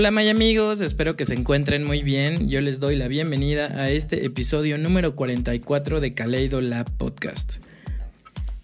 [0.00, 2.48] Hola May amigos, espero que se encuentren muy bien.
[2.48, 7.56] Yo les doy la bienvenida a este episodio número 44 de Kaleido Lab Podcast.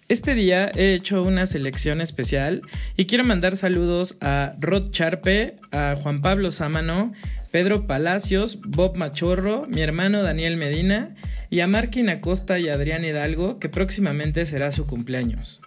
[0.07, 2.63] Este día he hecho una selección especial
[2.95, 7.13] y quiero mandar saludos a Rod Charpe, a Juan Pablo Sámano,
[7.51, 11.13] Pedro Palacios, Bob Machorro, mi hermano Daniel Medina
[11.51, 15.61] y a Marquín Acosta y Adrián Hidalgo, que próximamente será su cumpleaños.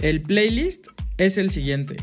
[0.00, 0.86] El playlist
[1.18, 1.96] es el siguiente.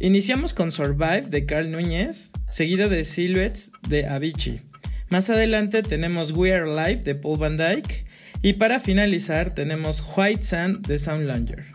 [0.00, 4.60] Iniciamos con Survive de Carl Núñez, seguido de Silhouettes de Avicii.
[5.08, 8.04] Más adelante tenemos We Are Live de Paul Van Dyke
[8.40, 11.66] y para finalizar tenemos White Sand de Soundlanger.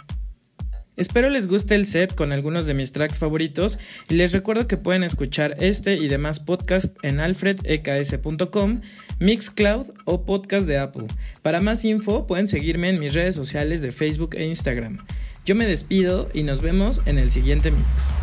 [0.95, 3.77] Espero les guste el set con algunos de mis tracks favoritos
[4.09, 8.81] y les recuerdo que pueden escuchar este y demás podcasts en alfredeks.com,
[9.19, 11.07] Mixcloud o podcast de Apple.
[11.41, 14.99] Para más info pueden seguirme en mis redes sociales de Facebook e Instagram.
[15.45, 18.15] Yo me despido y nos vemos en el siguiente mix.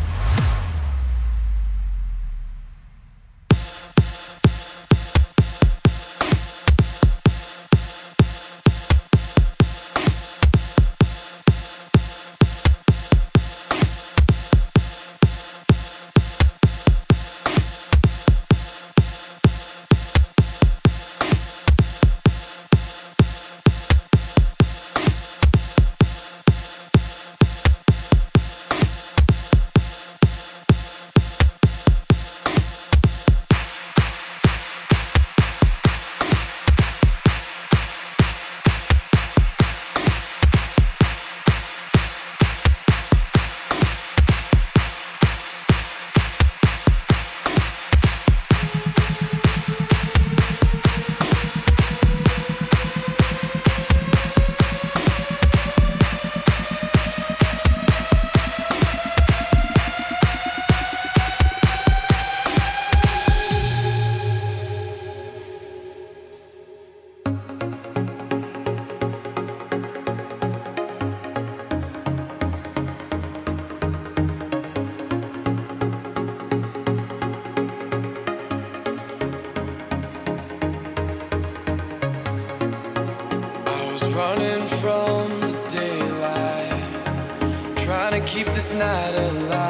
[88.43, 89.60] Keep this night alive.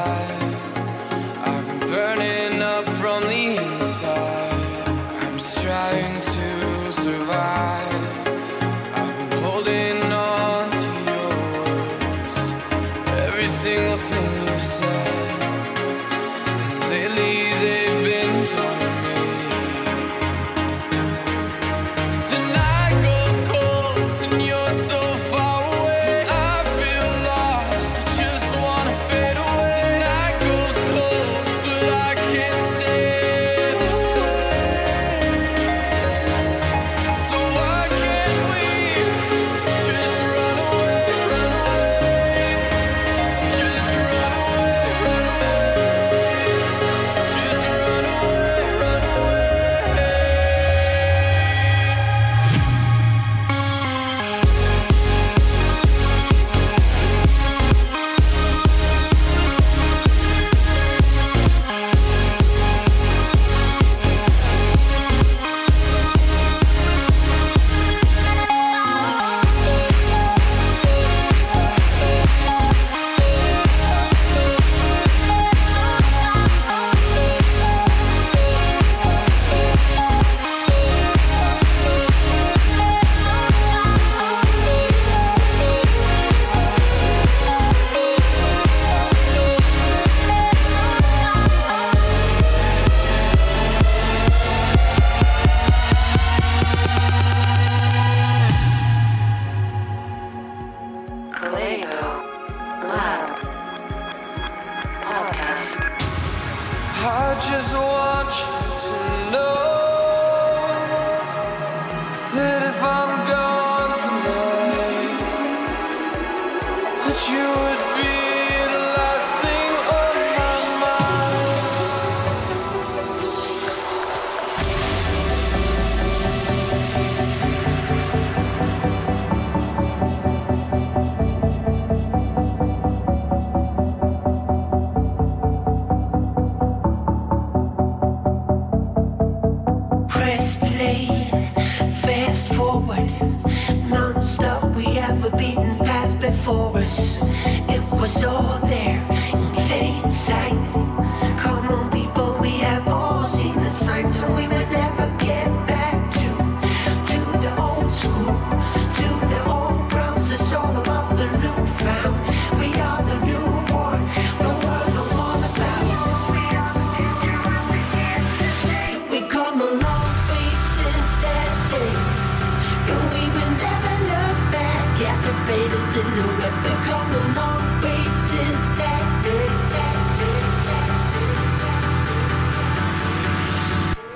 [175.52, 179.50] Faded silhouette come a long way since that day.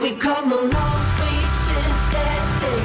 [0.01, 2.83] We've come a long way since that day.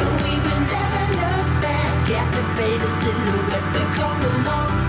[0.00, 3.66] And we will never look back at the faded silhouette.
[3.74, 4.83] We come a long